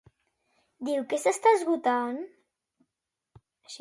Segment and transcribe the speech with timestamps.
[0.87, 2.19] Diu que s'està esgotant?